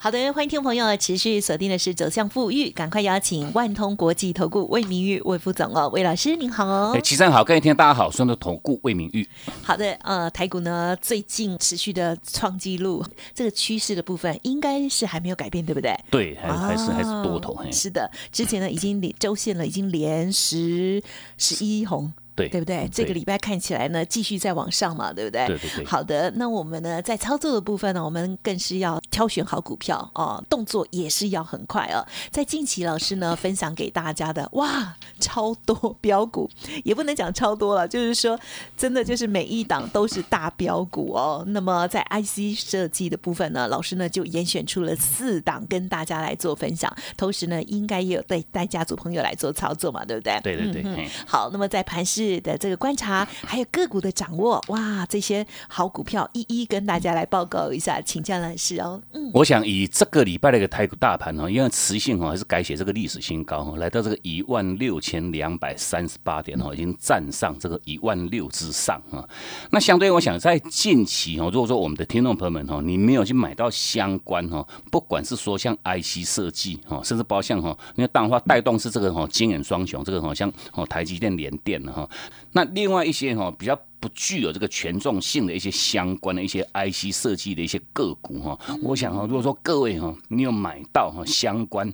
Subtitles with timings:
[0.00, 6.96] 好的，欢迎听众朋友持续锁定的是走向富裕，赶快邀请万通国际投顾魏明玉魏副总哦，魏老师您好哦。
[7.02, 9.28] 齐生好，各位听大家好，顺的投顾魏明玉。
[9.60, 15.98] 好的，呃，台股呢最近持续的创纪录，这个趋势的部分应该是还没有改变，对不对？
[16.10, 17.58] 对，还还是还是多头。
[17.72, 21.02] 是的，之前呢已经连周线了，已经连十
[21.36, 22.12] 十一红。
[22.38, 22.88] 对，对不对？
[22.92, 25.46] 这个礼拜看起来呢，继续在往上嘛，对不对？
[25.46, 25.84] 对对对。
[25.84, 32.06] 好的，那我们呢，在操作的部分呢，我们更是要挑选好股票哦，动作也是要很快哦。
[32.30, 36.48] 在近期，老师呢分享给大家的，哇，超多标股，
[36.84, 38.38] 也不能讲超多了，就是说，
[38.76, 41.42] 真的就是每一档都是大标股哦。
[41.48, 50.38] 那么在 IC 设计的部分呢，老师呢就严选出了四档跟大家来做分享，同时呢，应该也有带带家族朋友来做操作嘛，对不对？
[50.42, 51.08] 对对对。
[51.26, 52.27] 好，那么在盘市。
[52.28, 59.00] 是的这个观察，还有个股的掌握，哇，这些好股票一一跟大家来报告一下，请教老师哦。
[59.12, 69.26] 嗯，我想以这个礼拜的一个台股大盘哈，因为磁性哈还是改写这个历史新高哈，来到这个一万六千两百三十八点哈，已经站上这个一万六之上啊。
[69.70, 82.06] 那相对我想在近期哈，如果说我们的听众朋友们哈，你没有去买到相关哈，不管是说像 IC 设计哈，甚至包括像哈，因为淡化带动是这个哈，金眼双雄这个哈，像哦台积电、联电的哈。
[82.52, 91.92] 那另外一些哈比较不具有这个权重性的一些相关的一些 IC 设计的一些个股哈，我想哈，如果说各位哈，你有买到哈相关。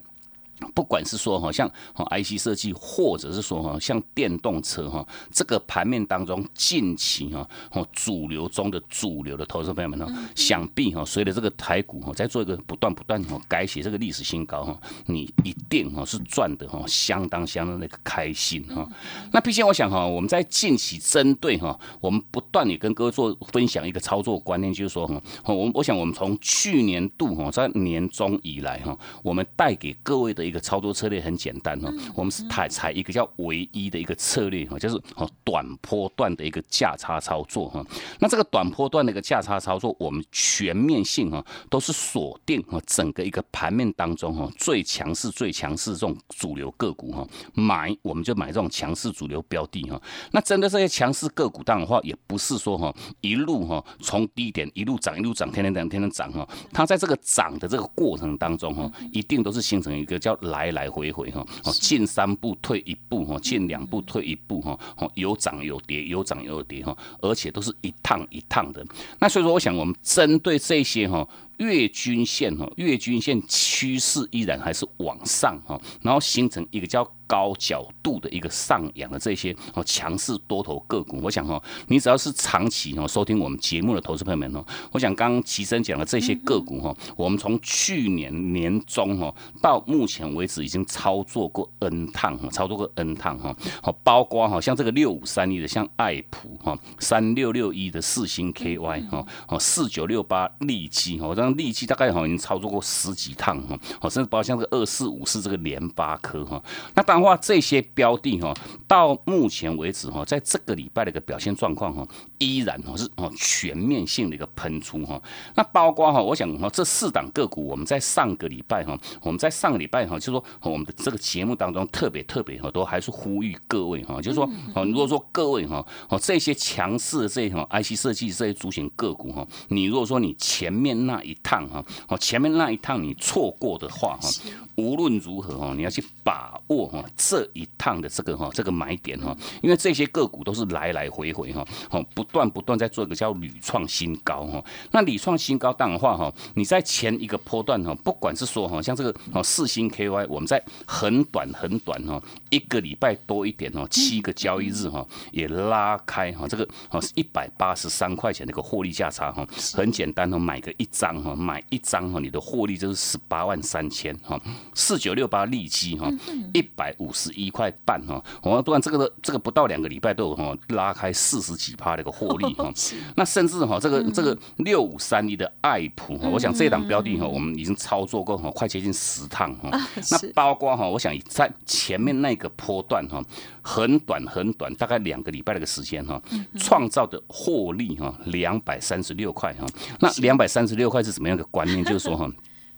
[0.74, 18.88] 不管是说哈像 IC 设计，或者是说哈像电动车哈，这个盘面当中近期哈哦主流中的主流的投资朋友们哈，想必哈随着这个台股哈在做一个不断不断哈改写这个历史新高哈，你一定哈是赚的哈相当相当那个开心哈。
[19.32, 30.44] 那毕竟我想哈，我们在近期针对哈，我们不断也跟各位做分享一个操作观念，就是说哈，我我想我们从去年度哈在年中以来哈，我们带给各位的。
[30.44, 37.84] 一个操作策略很简单哈，我们是采采一个叫唯一的一个策略哈，就是哦短波段的一个价差操作哈。
[38.20, 50.00] 那这个短波段的一个价差操作，我们全面性哈都是锁定哈整个一个盘面当中哈最强势最强势这种主流个股哈，买我们就买这种强势主流标的哈。
[50.30, 56.48] 那针对这些强势个股，当然话也不是说哈一路哈从低点一路涨一路涨，天天涨天天涨哈。
[56.72, 68.84] 它在这个涨的这个过程当中哈，一定都是形成一个叫来来回回哈，哦，进三步退一步哈，进两步退一步哈，哦，有涨有跌，有涨有跌哈，而且都是一趟一趟的。
[69.18, 71.26] 那所以说，我想我们针对这些哈。
[71.58, 101.34] 月均线哈，月均线趋势依然还是往上哈，然后形成一个叫高角度的一个上扬的这些哦强势多头个股，我想哈，你只要是长期哦收听我们节目的投资朋友们哦，我想刚刚齐生讲的这些个股哈，我们从去年年中哈到目前为止已经操作过 N 趟哈，操作过 N 趟哈，好包括哈像这个六五三一的像爱普哈，三六六一的四星 KY 哈，哦四九六八利基哈。
[101.56, 106.62] 利基大概哈已经操作过十几趟哈，好甚至包括像这个二四五四这个联发科哈，
[106.94, 108.54] 那当然话这些标的哈，
[108.86, 112.06] 到目前为止哈，在这个礼拜的一个表现状况哈，
[112.38, 115.20] 依然哈是哦全面性的一个喷出哈。
[115.54, 134.28] 那包括哈，我想哈这四档个股，我们在上个礼拜哈，我们在上个礼拜哈，就说我们的这个节目当中特别特别哈，都还是呼吁各位哈，就是说哦，如果说各位哈哦这些强势的这些 IC 设计这些主选个股哈，你如果说你前面那一趟哈，哦，前面那一趟你错过的话哈，
[134.76, 144.64] 无论如何哈，你要去把握哈这一趟的这个哈这个买点哈，因为这些个股都是来来回回哈，哦，不断不断在做一个叫屡创新高哈。
[144.90, 161.34] 那屡创新高当然话哈，你在前一个波段哈，不管是说哈像这个哦四星 KY，我们在很短很短哈一个礼拜多一点哦，七个交易日哈也拉开哈这个哦一百八十三块钱的一个获利价差哈，很简单哦，买个一张哈。
[161.44, 164.40] 买一张哈，你的获利就是十八万三千哈，
[164.74, 166.10] 四九六八利基哈，
[166.52, 172.72] 一百五十一块半哈，我们不然这个这个不到两个礼拜都有哈拉开四十几趴的一个获利哈，
[173.16, 179.70] 那甚至哈这个这个六五三一的爱普哈，我想这档标的哈，我们已经操作过哈，快接近十趟哈，
[180.10, 183.22] 那包括哈，我想在前面那个波段哈，
[183.62, 186.20] 很短很短，大概两个礼拜的一个时间哈，
[186.58, 189.66] 创造的获利哈，两百三十六块哈，
[190.00, 191.84] 那两百三十六块是怎么样的观念？
[191.84, 192.28] 就是说哈。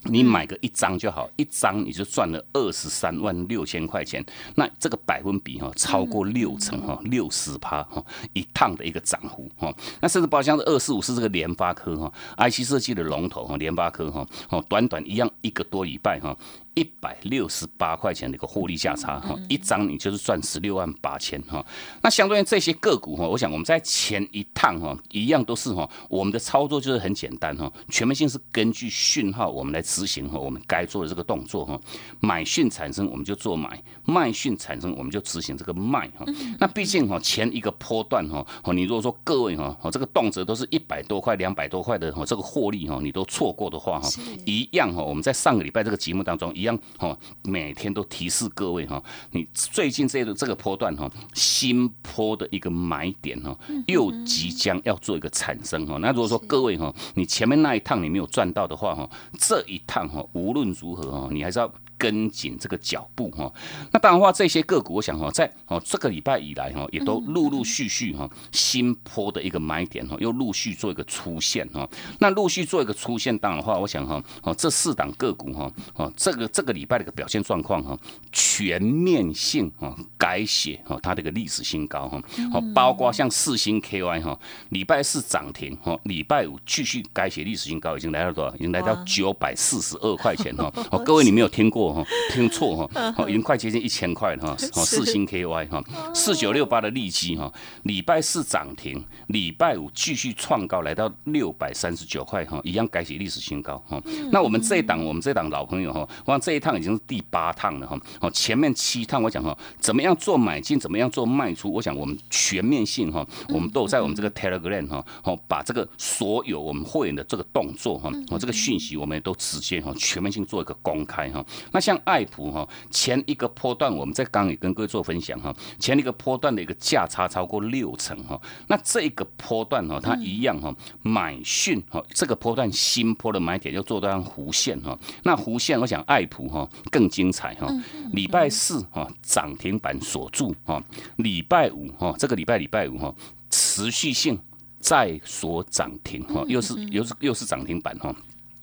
[0.08, 4.24] 你买个一张就好，一张你就赚了二十三万六千块钱，
[4.54, 16.36] 那这个百分比哈超过六成哈，六十趴哈，一趟的一个涨幅哈，那甚至包括像是二四五是这个联发科哈，IC 设计的龙头哈，联发科哈，哦短短一样一个多礼拜哈。
[16.76, 21.64] 一百六十八块钱的一个获利价差哈，一张你就是赚十六万八千哈。
[22.02, 31.80] 那相对于这些个股哈，我想我们在前一趟哈，一样都是哈，我们的操作就是很简单哈，全面性是根据讯号我们来执行哈，我们该做的这个动作哈，
[32.20, 36.26] 买讯产生我们就做买，卖讯产生我们就执行这个卖哈。
[36.60, 44.10] 那毕竟哈前一个波段哈，你如果说各位哈，这个动辄都是一百多块、两百多块的哈，这个获利哈，你都错过的话哈，
[44.44, 46.65] 一样哈，我们在上个礼拜这个节目当中一。
[46.66, 55.98] 样哈，每天都提示各位哈，你最近这个这个波段哈，新坡的一个买点哈，又即将要做一个产生哈。
[55.98, 59.08] 那如果说各位哈，你前面那一趟你没有赚到的话哈，
[59.38, 61.72] 这一趟哈，无论如何哈，你还是要。
[61.98, 63.52] 跟紧这个脚步哈，
[63.90, 71.88] 那当然话这些个股，我想哈，在哦这个礼拜以来哈，也都陆陆续续哈新坡的一个买点哈，又陆续做一个出现哈。
[72.18, 77.98] 那陆续做一个出现，当然话，我想哈，哦这四档个股哈，哦这个这个礼拜的一个表现状况哈，
[78.32, 82.22] 全面性哈改写哈它的一个历史新高哈，
[82.52, 84.38] 哦包括像四星 KY 哈，
[84.68, 88.54] 礼拜四涨停哈，礼拜五继续改写历史新高，已经来到多少？
[88.56, 90.72] 已经来到九百四十二块钱哈。
[90.90, 91.85] 哦 各位你没有听过？
[92.30, 94.56] 听错哈， 好，已经快接近一千块了哈。
[94.72, 95.82] 好，四星 KY 哈，
[96.14, 97.52] 四九六八的利基哈，
[97.82, 104.00] 礼拜四涨停，礼拜五继续创高，来到六百三十九块哈，一样改写历史新高哈。
[104.30, 107.98] 那我们这一档，我们这档老朋友哈，我想这一趟已经是第八趟了哈。
[108.20, 121.44] 好，前面七趟我讲哈，怎么样做买进，怎么样做卖出，我想我们全面性哈，我们都有在我们这个 Telegram 哈，好，把这个所有我们会员的这个动作哈，我这个讯息我们都直接哈，全面性做一个公开哈。
[121.76, 137.68] 那像爱普哈，前一个波段我们在刚也跟各位做分享哈，前一个波段的一个价差超过六成哈，那这一个波段哈，它一样哈，买讯哈，这个波段新波的买点就做到弧线哈，那弧线我想爱普哈更精彩哈，
[138.14, 140.82] 礼拜四哈涨停板锁住哈，
[141.16, 143.14] 礼拜五哈这个礼拜礼拜五哈
[143.50, 144.38] 持续性
[144.78, 148.16] 再锁涨停哈，又是又是又是涨停板哈。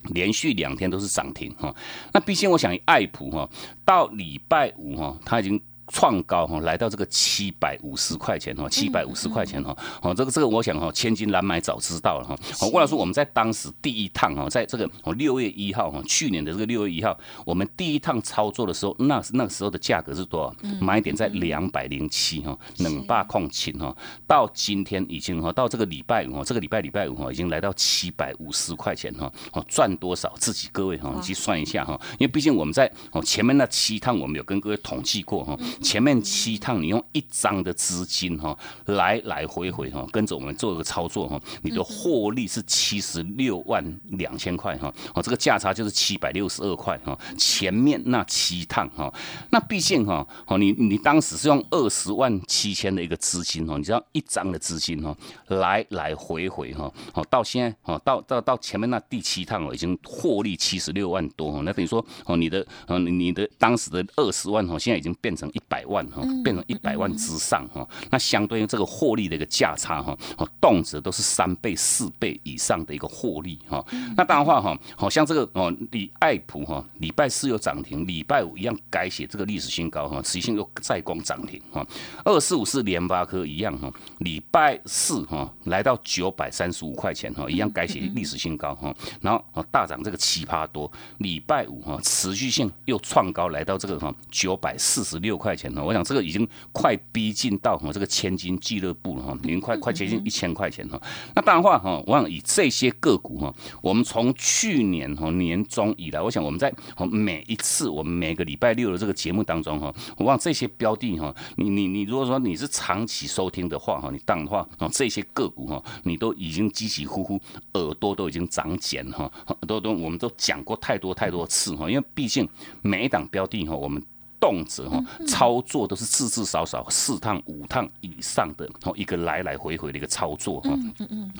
[0.10, 1.74] 连续两天都是涨停哈，
[2.14, 3.50] 那毕竟我想爱普哈，
[3.86, 5.62] 到礼拜五哈，它已经。
[5.88, 12.36] 创高哈，来到这个七百五十块钱哈，七百五十块钱哈，哦，这个这个我想哈，千金难买早知道了哈。
[12.62, 20.56] 我郭老师，我们在当时第一趟哈，在这个哦六月一号哈，去年的这个六月一号，我们第一趟操作的时候，那那个时候的价格是多少？
[20.80, 23.96] 买点在两百零七哈，冷霸控情哈，
[24.26, 30.34] 到今天已经哈，到这个礼拜五，这个礼拜礼拜五哈，已经来到七百五十块钱哈，哦赚多少？
[30.40, 35.58] 自己各位哈，你去算一下哈，因为毕竟我们在哦前面那七趟，我们有跟各位统计过哈。
[35.82, 47.18] 前面七趟，你用一张的资金哈，来来回回哈，跟着我们做一个操作哈，你的获利是七十六万两千块哈，哦，这个价差就是七百六十二块哈。
[47.38, 49.12] 前面那七趟哈，
[49.50, 55.16] 那毕竟哈，哦，你你当时是用二十万七千的一个资金哦，你知道一张的资金哈，
[55.48, 65.63] 来来回回哈，哦，到现在哦，到到到前面那第七趟哦，已经获利七十六万多哦，那等于说哦，你的哦你的当时的二十万哦，现在已经变成一。
[65.68, 73.84] 百万哈，变成一百万之上哈，那相对于这个获利的一个价差哈，哦，动辄都是三倍、四倍以上的一个获利哈。
[74.18, 81.86] 那当然话哈，好像这个哦，李爱普哈，礼拜四又涨停，礼拜五一样改写这个历史新高哈，持续性又再攻涨停哈。
[82.26, 95.53] 二四五四联发科一样哈，礼拜四哈来到九百三十五块钱哈，一样改写历史新高哈，然后哦大涨这个奇葩多，礼拜五哈持续性又创高来到这个哈九百四十六块。
[95.54, 101.00] 块钱哈，我想这个已经快逼近到哈这个千金俱乐部了哈，已经快快接近一千块钱哈。
[101.36, 106.74] 那当然话哈，我想以这些个股哈，我们从去年哈年中以来，我想我们在
[107.12, 117.40] 每一次我们每个礼拜六的这个节目当中哈，我望这些标的哈，你你你如果说你是长期收听的话哈，你当的话啊这些个股哈，你都已经起起呼呼
[117.74, 119.32] 耳朵都已经长茧哈，
[119.68, 122.48] 都都我们都讲过太多太多次哈，因为毕竟
[122.82, 124.04] 每一档标的哈，我们。
[124.44, 131.32] 动辄哈操作都是至至少少四趟五趟以上的哦一个来来回回的一个操作哈，嗯嗯嗯。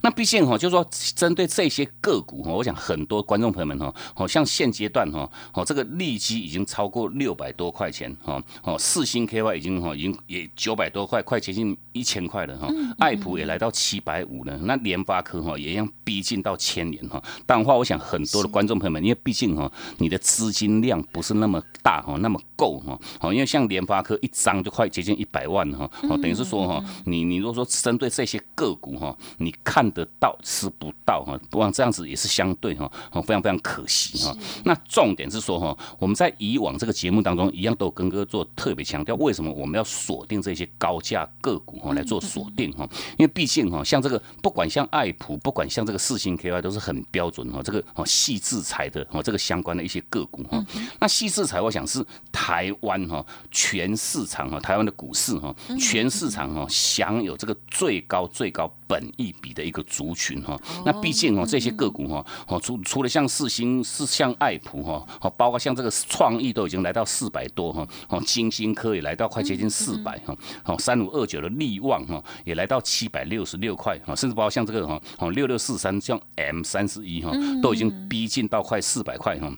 [0.00, 12.68] 那毕竟哈，就是说针对这些个股哈，我想很多观众朋友们哈，好像现阶段哈，哦这个利基已经超过六百多块钱哈，哦四星 KY 已经哈已经也九百多块，快接近一千块了哈，
[13.00, 17.20] 爱普也来到七百五了，那联发科哈也一样逼近到千年哈。
[17.44, 22.40] 但话我想很多的观众朋友们，因为毕竟哈你的资金量不是那么大哈，那么。
[22.62, 34.32] 够哈，好，因为像联发科一张就快接近一百万哈，哦，等于是说哈，你你如果说针对这些个股哈，你看得到吃不到哈，不然这样子也是相对哈，哦，非常非常可惜哈。
[34.64, 42.88] 那重点是说哈，我们在以往这个节目当中一样都跟哥做特别强调，为什么我们要锁定这些高价个股哈来做锁定哈？
[43.18, 50.64] 因为毕竟哈，像这个不管像爱普，不管像这个四星 KY 都是很标准哈，这个哦细制裁的哦这个相关的一些个股哈。
[51.00, 52.51] 那细制裁我想是台。
[52.52, 60.60] 台湾哈，全市场哈，台湾的股市哈，全市场哈，享有这个最高最高本益比的一个族群哈。
[60.84, 77.32] 那毕竟哦，这些个股哈，哦除除了像四星是像爱普哈，哦包括像这个创意都已经来到四百多哈，哦金星科也来到快接近四百哈，哦三五二九的利旺哈也来到七百六十六块哈，甚至包括像这个哈，哦六六四三像 M 三十一哈，
[77.62, 79.50] 都已经逼近到快四百块哈。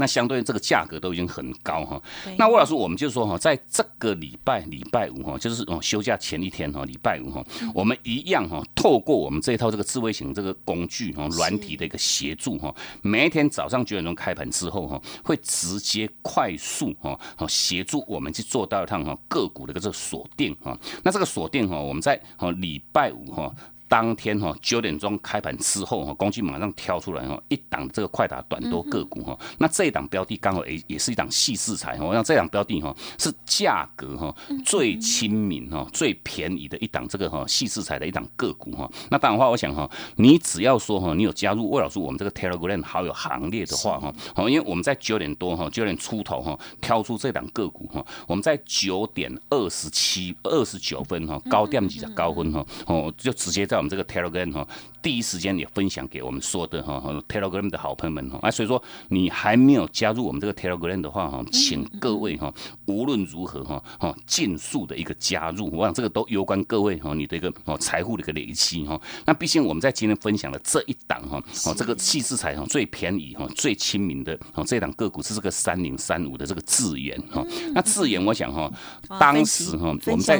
[0.00, 2.02] 那相对这个价格都已经很高哈。
[2.36, 20.76] 那魏老师，我们就说哈，在这个礼拜礼拜五哈，就是哦休假前一天哈，礼拜五哈，我们一样哈，透过我们这一套这个智慧型这个工具哈，软体的一个协助哈，每一天早上九点钟开盘之后哈，会直接快速哈，好协助我们去做到一趟哈个股的一个这个锁定哈。
[21.04, 23.54] 那这个锁定哈，我们在哦礼拜五哈。
[23.90, 34.32] 当天哈九点钟开盘之后哈，工具马上挑出来哈，一档这个快打短多个股哈，那这一档标的刚好也也是一档细市材哈，我想这档标的哈是价格哈
[34.64, 53.79] 最亲民哈最便宜的一档这个哈细市材的一档个股哈，那当然话我想哈，你只要说哈你有加入魏老师我们这个 Telegram 好友行列的话哈，好，因为我们在九点多哈九点出头哈挑出这档个股哈，我们在九点二十七二十九分哈高点几的高分哈哦就直接在。
[53.80, 54.68] 我们这个 Telegram 哈，
[55.00, 62.52] 第一时间也分享给我们说的哈，Telegram 的好朋友们哈，啊，所以说你还没有加入我们这个 Telegram 的话哈，请各位哈，
[62.84, 69.00] 无论如何哈，哈，尽速的一个加入，我想这个都攸关各位哈，你的一个哦财富的一个累积哈。
[69.24, 77.42] 那毕竟我们在今天分享的这一档哈，哦，这个细资财哈最便宜哈，最亲民的哦，这档个股是这个三零三五的这个智源哈。
[77.72, 78.70] 那智源我想哈，
[79.18, 80.38] 当时哈我们在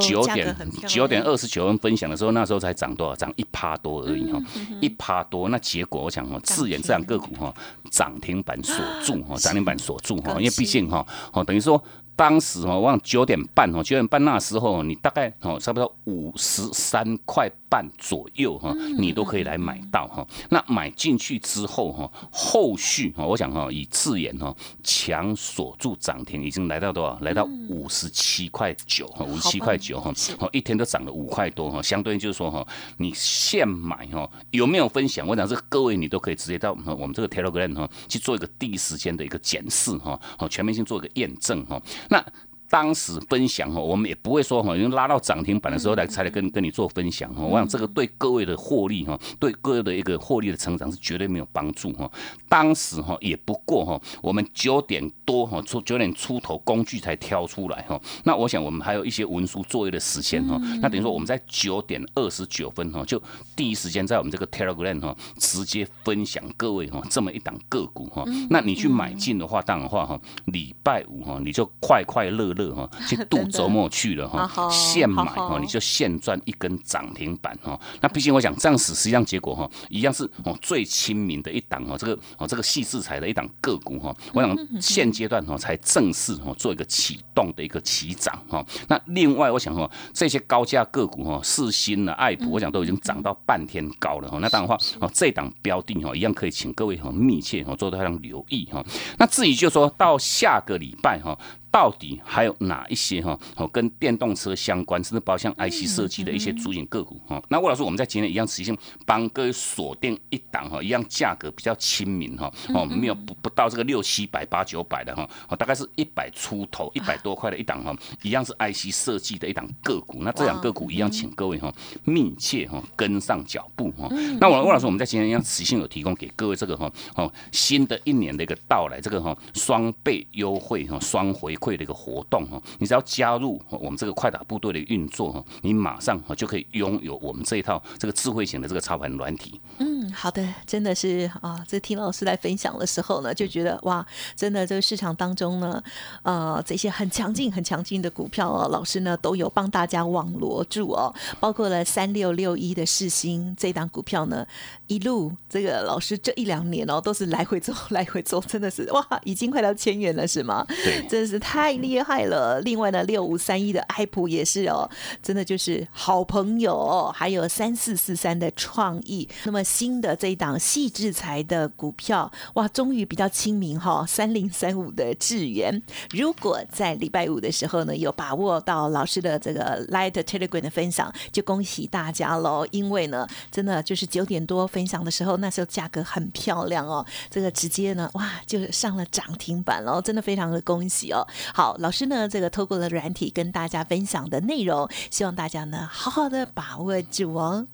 [0.00, 2.77] 九点九点二十九分分享的时候，那时候才。
[2.78, 3.16] 涨多少？
[3.16, 4.40] 涨一趴多而已哈，
[4.80, 5.48] 一趴多。
[5.48, 7.52] 那结果我想哈，自然这样个股哈，
[7.90, 11.82] 涨停板锁住哈，涨停板锁住哈，因为毕竟哈，哦等于说。
[12.18, 20.26] 当时哦，我九点半哦，九点半那时候，你大概哦，差不多五十三块半左右哈，你都可以来买到哈。
[20.50, 27.16] 那买进去之后哈，后续哈，我想哈，以自研哈强锁住涨停，已经来到多少？
[27.20, 31.80] 来到五十七块九哈，五十七块九哈，哦，一天都涨了五块多哈。
[31.80, 35.24] 相对应就是说哈，你现买哈，有没有分享？
[35.24, 41.80] 我想这各位你都可以直接到我们这个 Telegram 哈去做一个第一时间的一个检视哈，哦，全面性做一个验证哈。
[42.08, 42.24] 那
[42.70, 47.42] 当时分享哈，我们也不会说哈，因为拉到涨停板的时候来才来跟跟你做分享哈。
[47.42, 52.10] 我想这个对各位的获利哈，对各位的一个获利的成长是绝对没有帮助哈。
[52.46, 57.98] 当时哈也不过哈，我们九点多哈出九点出头工具才挑出来哈。
[58.24, 60.58] 那我想我们还有一些文书作业的时间哈。
[60.82, 63.18] 那等于说我们在九点二十九分哈，就
[63.56, 68.24] 第一时间在我们这个 Telegram 哈直接分享各位哈这么一档个股哈。
[68.50, 72.54] 那你去买进的话，当然话哈，礼拜五哈你就快快乐。
[72.58, 77.80] 乐哈， 去度周末去了哈，现买哈，你就现赚一根涨停板哈。
[78.02, 84.14] 那毕竟我想这样子，实际上结果哈，一样是哦最亲民的一档哦，这个哦这个细制裁的一档个股哈。
[84.34, 88.64] 我想现阶段哈才正式哈做一个启动的一个起涨哈。
[88.88, 94.38] 那另外我想哈，这些高价个股哈，四新的爱普，我想都已经涨到半天高了哈。
[94.40, 98.84] 那当然话哦，这档标的哈，一样可以请各位很密切哈做到非常留意哈。
[99.18, 101.38] 那至于就说到下个礼拜哈。
[101.70, 107.42] 到底还有哪一些哈哦跟电动车相关，甚至包括像 IC 设计的一些主引个股哈？
[107.48, 120.22] 那魏老师，我们在今天一样持续帮各位锁定一档哈，一样价格比较亲民哈哦，没有不不到这个六七百八九百的哈哦，大概是一百出头一百多块的一档哈，一样是 IC 设计的一档个股。
[120.22, 121.70] 那这两个股一样，请各位哈
[122.04, 124.08] 密切哈跟上脚步哈。
[124.40, 131.57] 那我魏老师，我们在今天一样持续有提供给各位这个哈哦新的一年的一个到来，这个哈双倍优惠哈双回。
[131.58, 139.60] 馈的一个活动哈，你只要加入我们这个快打部队的运作哈，你马上就可以拥有我们这一套这个智慧型的这个操盘软体。
[139.78, 145.82] 嗯，好的，真的是啊，这听老师来分享的时候呢，就觉得哇，真的这个市场当中呢，
[146.22, 154.46] 呃，这些很强劲、很强劲的股票哦，老师呢都有帮大家网罗住哦，包括了三六六一的世星这档股票呢，
[154.86, 160.64] 一路这个老师这一两年哦，都是来回做、 来回做，真的是哇，已经快到千元了，是吗？
[160.84, 161.38] 对，真的是。
[161.47, 162.60] 太太厉害了！
[162.60, 164.86] 另外呢，六五三一的爱普也是哦，
[165.22, 167.10] 真的就是好朋友。
[167.14, 174.04] 还有三四四三的创意，那么新的这一档细制裁的股票，哇，终于比较亲民哈。
[174.06, 182.66] 三零三五的智源，如果在礼拜五的时候呢，有把握到老师的这个 Light Telegram 的分享，就恭喜大家喽！
[182.72, 191.26] 因为呢，真的就是九点多分享的时候，那时候价格很漂亮哦，这个直接呢，哇，就上了涨停板喽，真的非常的恭喜哦。
[191.54, 197.66] 好，老师呢，这个透过了软体跟大家分享的内容，希望大家呢好好的把握住哦。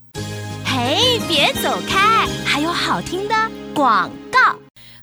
[0.65, 3.35] 嘿，别走开，还有好听的
[3.75, 4.11] 广。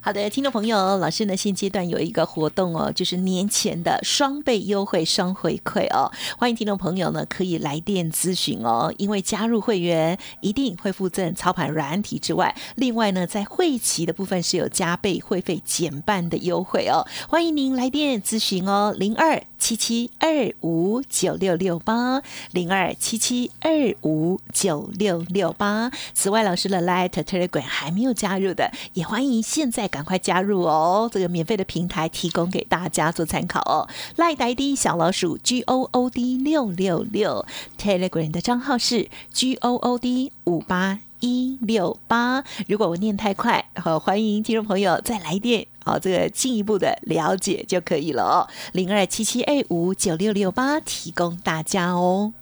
[0.03, 8.91] 好的，听众朋友，老师呢现阶段有一个活动哦，就是年前的双倍优惠、双回馈哦，欢迎听众朋友呢可以来电咨询哦。
[8.97, 17.05] 因为加入会员一定会附赠操盘软体之外，另外呢在会期的部分是有加倍会费减半的优惠哦。
[17.29, 25.91] 欢迎您来电咨询哦，零二七七二五九六六八零二七七二五九六六八。
[26.15, 29.87] 此外，老师的 Light Telegram 还没有加入的，也欢迎现在。
[29.91, 31.09] 赶快加入哦！
[31.11, 33.89] 这个免费的平台提供给大家做参考哦。
[34.15, 37.45] 赖呆的小老鼠 G O O D 六六六
[37.77, 42.43] ，Telegram 的账号是 G O O D 五八一六八。
[42.67, 48.47] 如果我念太快，好，欢迎听众朋友再来电，好，这个进一步的了解就可以了哦。
[48.73, 52.33] 零二七七二五九六六八，提供大家哦。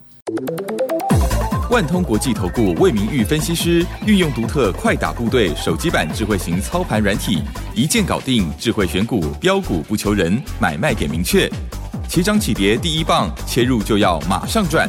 [1.70, 7.42] 万通国际投顾魏明玉分析师运用独特快打部队手机版智慧型操盘软体，
[7.76, 11.48] 一键搞定智慧选股标股不求人，买卖给明确，
[12.08, 14.88] 起涨起跌第一棒，切入就要马上赚。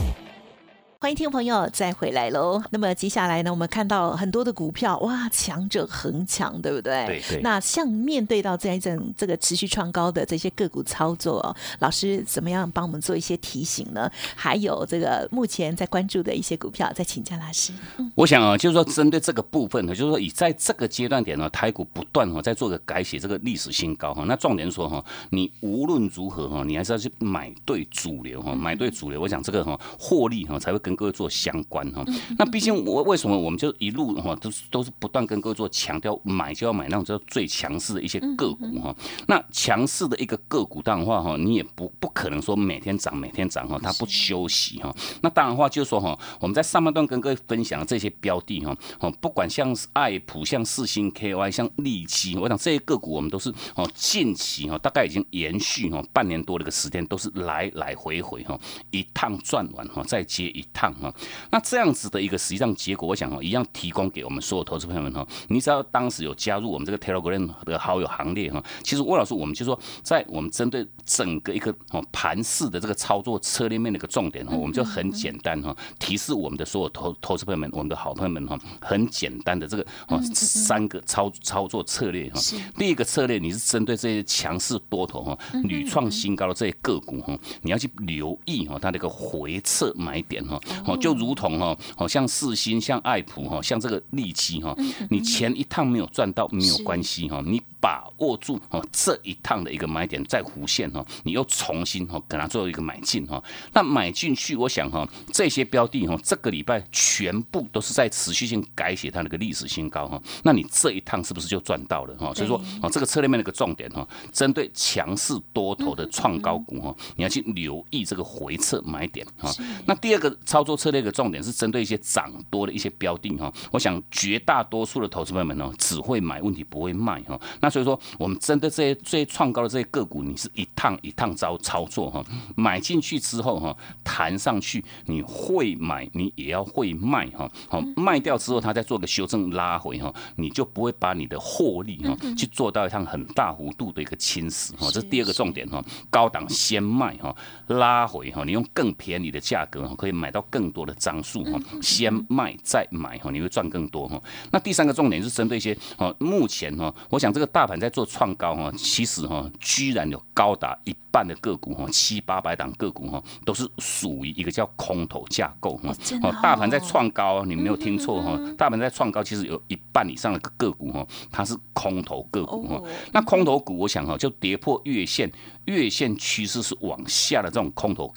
[1.03, 2.61] 欢迎听众朋友再回来喽。
[2.69, 7.03] 那么接下来呢，我们看到很多的股票，哇，强者恒强，对不对？
[7.07, 7.41] 对对。
[7.41, 14.07] 那像面对到这一阵这个持续创高的这些个股操作，老师怎么样帮我们做一些提醒呢？
[14.35, 17.73] 还有这个目前在关注的一些股票，再请教老师。
[18.13, 24.23] 我想啊，就是说针对这个部分呢，就是说以在这个阶段点呢，台股不断哈在做个改写这个历史新高哈。
[24.27, 29.19] 那重点说哈，你无论如何哈，你还是要去买对主流哈，买对主流。
[29.19, 30.90] 我想这个哈获利哈才会更。
[30.91, 32.03] 跟各位做相关哈，
[32.37, 38.95] 那毕竟我为什么我们就一路哈都是都是不断跟各位做强调买就要买那种叫最强势的一些个股哈。
[39.27, 44.93] 那强势的一个个股当然话哈，你也不不可能说每天涨每天涨哈，它不休息哈。
[45.21, 58.59] 那当然话就是说哈，我们在上半段跟各位分享这些标的哈，哦不管像爱普、像四星 KY、像利基，我想这些个股我们都是哦近期哈大概已经延续哈半年多的一个时间，都是来来回回哈
[58.91, 60.80] 一趟转完哈再接一趟。
[60.81, 61.13] 趟哈，
[61.51, 65.27] 那这样子的一个实际上结果，我想哦，一样提供给我们所有投资朋友们哈。
[65.49, 82.39] 你只要当时有加入我们这个 Telegram 的好友行列哈，其实魏老师我们就说，在我们针对整个一个哦盘式的这个操作策略面的一个重点哈，我们就很简单哈，提示我们的所有投投资朋友们，我们的好朋友们哈，很简单的这个哦三个操操作策略哈。
[82.77, 90.59] 第一个策略，你是针对这些强势多头哈，屡创新高的这些个股哈，你要去留意哈它的一个回撤买点哈。
[90.85, 94.75] 哦，就如同哦，好像四星、像爱普哈、像这个利基哈，
[95.09, 103.43] 你钱一趟没有赚到没有关系哈，你把握住哦这一趟的一个买点在弧线哈，你又重新哈给它做一个买进哈。
[103.73, 110.21] 那买进去，我想哈这些标的哈这个礼拜全部都是在持续性改写它那个历史新高哈。
[110.43, 112.31] 那你这一趟是不是就赚到了哈？
[112.35, 119.51] 所以说哦这个策略面的一个重点哈，针对强势多头的创高股哈，你要去留意这个回撤买点哈。
[119.87, 123.51] 那第二个操作策略的重点是针对一些涨多的一些标的哈。
[123.71, 127.39] 我想绝大多数的投资朋友们呢只会买，问题不会卖哈。
[127.59, 132.23] 那所以说，我们针对这些最创高的这些个股，你是一趟一趟操操作哈，
[132.55, 137.49] 买进去之后哈，弹上去你会买，你也要会卖哈。
[137.69, 144.89] 好，卖掉之后，它再做个修正拉回哈，你就不会把你的获利哈去做到一趟很大幅度的一个侵蚀哈。
[144.91, 147.35] 这是第二个重点哈，高档先卖哈，
[147.67, 154.21] 拉回哈，你用更便宜的价格可以买到更多的张数哈，先卖再买哈，你会赚更多哈。
[154.51, 165.93] 那第三个重点是针对一些哦，目前哈，我想这个大盘在做创高哈，其实哈，居然有高达一半的个股哈，七八百档个股哈，都是属于一个叫空头架构哈。
[166.23, 172.81] 哦，大盘在创高，你没有听错哈，大盘在创高，其实有一半以上的个股哈，它是空头个股哈。
[173.11, 175.31] 那空头股，我想哈，就跌破月线，
[175.65, 178.13] 月线趋势是往下的这种空头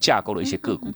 [0.00, 0.92] 架构的一些个股。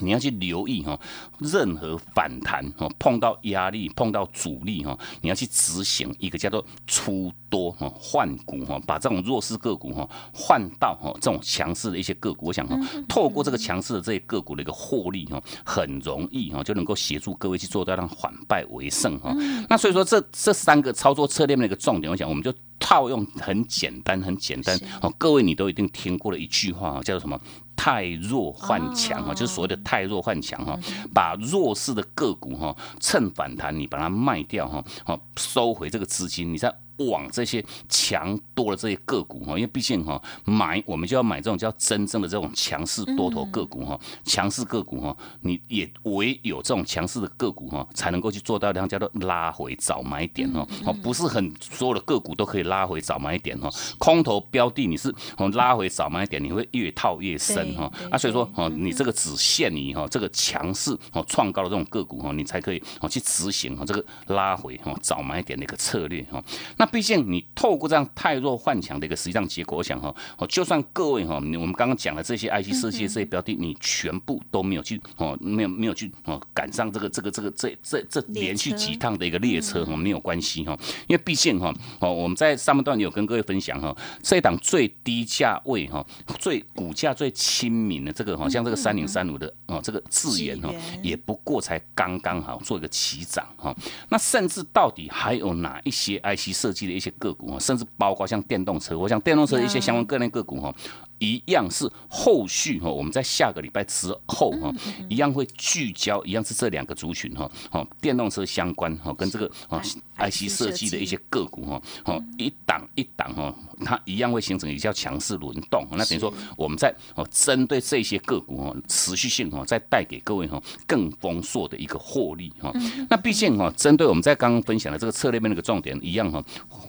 [0.00, 0.98] 你要去留意哈，
[1.38, 12.46] 任何反弹哈，碰到压力、碰到阻力哈，你要去执行一个叫做出多哈换股哈，把这种弱势个股哈换到哈这种强势的一些个股。
[12.46, 12.76] 我想哈，
[13.06, 19.34] 透过这个强势的这些个股的一个获利哈，很容易哈就能够协助各位去做到让反败为胜哈。
[19.68, 25.12] 那所以说这这三个操作策略的一个重点，我想我们就套用很简单、很简单哦。
[25.18, 27.38] 各位你都一定听过的一句话叫做什么？
[27.82, 30.78] 太弱换强哈，就是所谓的太弱换强哈，
[31.12, 36.72] 把弱势的个股哈，趁反弹你把它卖掉哈，好收回这个资金，你再。
[36.98, 66.40] 往这些强多的这些个股哈，因为毕竟哈买我们就要买这种叫真正的这种强势多头个股哈，强势个股哈，你也唯有这种强势的个股哈，才能够去做到这样叫做拉回早买点哈，哦不是很所有的个股都可以拉回早买点哈，空头标的你是哦拉回早买点，你会越套越深哈，啊所以说哦你这个只限于哈这个强势哦创高的这种个股哈，你才可以哦去执行哈这个拉回哈早买点的一个策略哈，
[66.76, 66.81] 那。
[66.86, 86.04] 毕竟你透过这样太弱换强的一个实际上结果，我想哈，哦，就算各位哈，我们刚刚讲的这些 IC 设计这些标的，你全部都没有去哦，没有没有去哦赶上这个这个这个这这这连续几趟的一个列车哈，没有关系哈，因为毕竟哈，哦，我们在上半段有跟各位分享哈，这一档最低价位哈，
[86.38, 93.74] 最股价最亲民的这个哈，像这个三零三五的哦，这个字眼哈，也不过才刚刚好做一个起涨哈，
[94.08, 96.86] 那甚至到底还有哪一些 IC 设计？
[96.86, 100.74] 的一些个股啊，甚至包括像电动车，我想电动车的一些相关概念个股哈。
[101.22, 104.74] 一样是后续哈，我们在下个礼拜之后哈，
[105.08, 109.80] 一样会聚焦，一样是这两个族群哈，哦，电动车相关哈，跟这个啊
[110.18, 113.54] IC 设计的一些个股哈，哦，一档一档哈，
[113.84, 115.86] 它一样会形成比较强势轮动。
[115.92, 122.72] 那等于说我们在哦针对这些个股哈，持续性哈，再带给各位哈更丰硕的一个获利哈。
[123.08, 126.44] 那毕竟哈，针对我们在刚刚分享的这个策略面那个重点一样哈，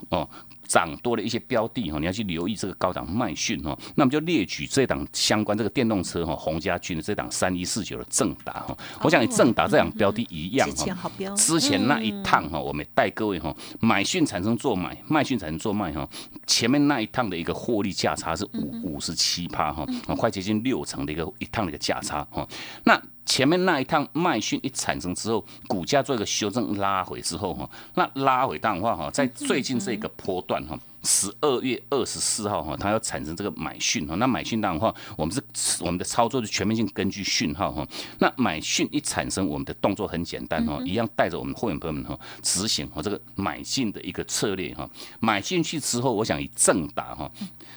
[0.09, 0.27] 哦。
[0.67, 3.77] 涨多的一些标的哈，你要去留意这个高档卖讯哈。
[3.95, 8.77] 那么就列举这档相关这个电动车哈，洪家军的这档三一四九的正达哈。
[9.01, 16.07] 我想你正达这档标的一样哈，之前那一趟哈，我们带各位哈，买讯产生做买，卖讯产生做卖哈。
[16.47, 19.85] 前面那一趟的一个获利价差是五五十七趴哈，
[20.17, 22.47] 快接近六成的一个一趟的一个价差哈。
[22.83, 30.77] 那前面那一趟卖讯一产生之后，股价做一个修正拉回之后哈，那拉回当的话哈，在最近这个波段哈。
[31.03, 37.85] 十二月二十四号哈，它要产生这个买讯哈，那买讯当的话，我们是我们的操作是全面性根据讯号哈。
[38.19, 44.89] 那买讯一产生，我们的动作很简单哈，一样带着我们会员朋友们哈执行哈这个买进的一个策略哈。
[45.19, 47.29] 买进去之后，我想以正打哈，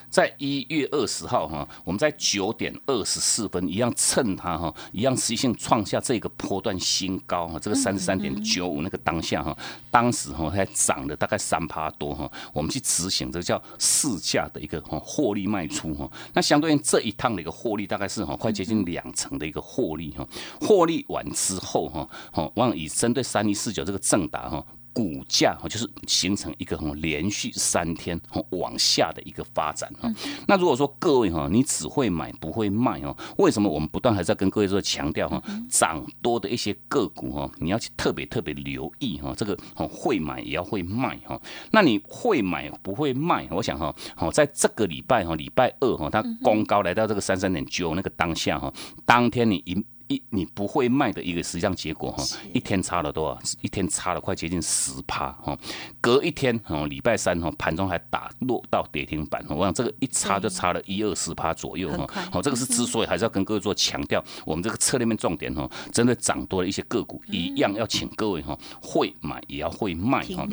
[0.08, 9.56] 在一月二十号哈，我们在九点二十四分一样趁它哈，一样实现创下这个波段新高哈，这个三十三点九五那个当下哈，
[9.90, 13.15] 当时哈它涨了大概三趴多哈，我们去执行。
[13.16, 20.26] 选择叫市价的一个哈获利卖出哈，那相对于这一趟的一个获利大概是哈快接近两成的一个获利哈，
[20.60, 24.62] 获利完之后哈，好往以针对三一四九这个正达哈。
[24.96, 30.10] 股价哈就是形成一个哈连续三天哈往下的一个发展哈。
[30.48, 41.38] 那如果说各位哈你只会买不会卖哦，为什么我们不断还在跟各位说强调哈涨多的一些个股哈你要去特别特别留意哈这个会买也要会卖哈。
[41.72, 43.46] 那你会买不会卖？
[43.50, 48.72] 我想哈好在这个礼拜哈礼拜二哈它攻高来到这个三三点九那个当下哈
[49.04, 49.84] 当天你一。
[50.08, 53.40] 一你不会卖的一个实际上结果哈，一天差了多少？
[53.60, 55.56] 一天差了快接近十趴哈。
[56.00, 59.44] 隔一天哦，礼拜三哈，盘中还打落到跌停板。
[59.48, 62.06] 我想这个一差就差了一二十趴左右哈。
[62.30, 70.46] 好，这个是之所以还是要跟各位做强调，我们这个策略面重点哈，针对涨多的一些个股，一样要请各位哈，会买也要会卖哈。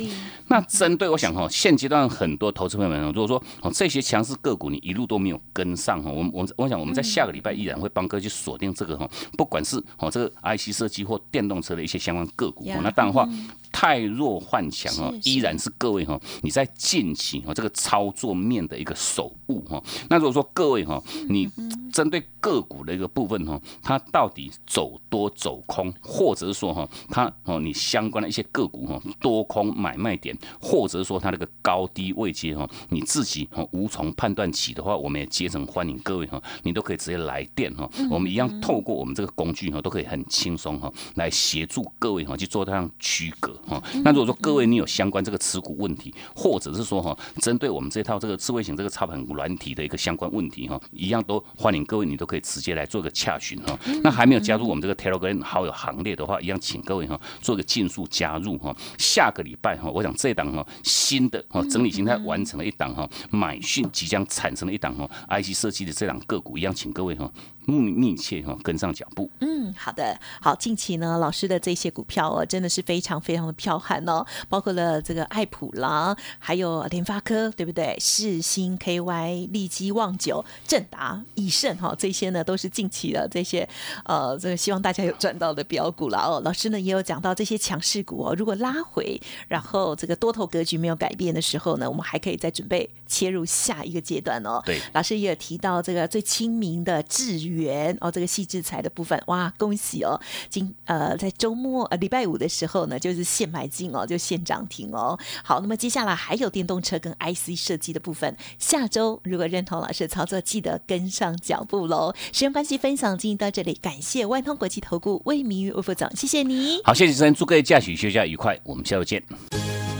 [0.48, 9.43] 那针对我想哈，现阶段很多投资朋友们，如果说哦这些强势个股你一路都没有跟上哈，我我我想我们在下个礼拜依然会帮哥去锁定这个哈不。
[9.44, 13.28] 不管是哦这个 IC 设计或电动车的一些相关个股，那当然话
[13.70, 19.82] 太弱幻想哦，依然是各位哈你在近期哦这个操作面的一个手误哈。
[20.08, 21.46] 那如果说各位哈你
[21.94, 39.30] 针对个股的一个部分哈，它到底走多走空，或者是说哈它哦你相关的一些个股哈多空买卖点，或者是说它那个高低位阶哈你自己哈无从判断起的话，我们也竭诚欢迎各位哈，你都可以直接来电哈，我们一样透过我们这个。
[39.36, 43.82] 工具哈都可以很轻松哈来协助各位哈去做这样区隔哈。
[44.04, 53.78] 那如果说各位你有相关这个持股问题，或者是说哈针对我们这套这个智慧型这个操盘软体的一个相关问题哈，一样都欢迎各位你都可以直接来做个洽询哈。
[54.02, 58.74] 那还没有加入我们这个 Telegram 好友行列的话，一样请各位哈做个尽速加入哈。
[58.98, 67.30] 下个礼拜哈，我想这档哈新的哈整理形态完成了一档哈买讯即将产生的一档哈 IC 设计的这档个股，一样请各位哈。
[67.66, 69.30] 密密切哈跟上脚步。
[69.40, 77.96] 嗯，好的，好，近期呢，老师的这些股票哦，真的是非常非常的彪悍哦，包括了这个爱普啦，还有联发科，对不对？
[77.98, 83.68] 世新 KY、利基旺九、正达、以盛哈，这些呢都是近期的这些
[84.04, 86.42] 呃，这个希望大家有赚到的标股了哦。
[86.44, 94.60] 老师呢也有讲到这些强势股哦，如果拉回，然后这个多头格局没有改变的时候呢，我们还可以再准备切入下一个阶段哦。
[94.66, 97.53] 对，老师也有提到这个最亲民的智源。
[97.54, 100.20] 元哦，这个细制材的部分哇，恭喜哦！
[100.50, 105.18] 今呃，在周末呃礼拜五的时候呢，就是现买进哦，就现涨停哦。
[105.42, 112.14] 好，那么接下来还有电动车跟 IC 设计的部分，下周如果认同老师的操作，记得跟上脚步喽。
[112.32, 116.80] 时间关系，分享进行到这里，感谢万通国际投顾魏明玉魏副总，谢谢你。
[116.84, 119.22] 好，谢谢主持人，祝各位假期休假愉快，我们下周见。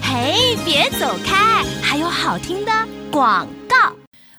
[0.02, 2.72] 嘿，别走开，还有好听的
[3.10, 3.63] 广告。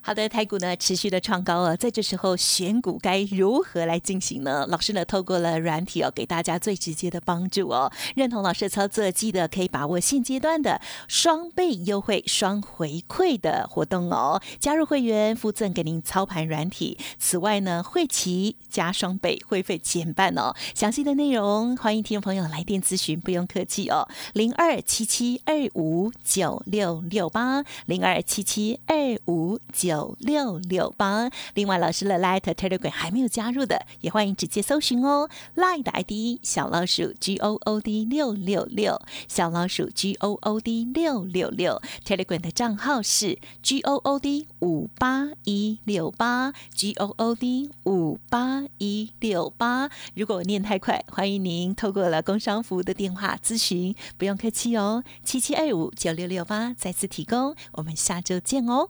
[0.07, 4.63] 好的，台股呢持续的创高了，在这时候选股该如何来进行呢？
[4.69, 7.91] 老师呢透过了软体哦，给大家最直接的帮助哦。
[8.15, 14.39] 认同老师的操作，记得可以把握现阶段的双倍优惠、双回馈的活动哦。
[14.59, 20.53] 加入会员附赠给您操盘软体，此外呢会期加双倍，会费减半哦。
[20.75, 24.07] 详细的内容欢迎听众朋友来电咨询，不用客气哦。
[24.33, 29.94] 零二七七二五九六六八零二七七二五九。
[29.95, 35.29] 九六六八，另外老师的 Light Telegram 还没有加入的，也欢迎直接搜寻哦。
[35.55, 43.79] Light 的 ID 小老鼠 G O O D 六六六，小老鼠 G O O D 六六六，Telegram 的账号是 G
[43.81, 49.89] O O D 五八一六八，G O O D 五八一六八。
[50.13, 55.05] 如果念太快，欢迎您透过了工商服务的电话咨询，不用客气哦。
[55.23, 58.89] 七七二五九六六八再次提供，我们下周见哦。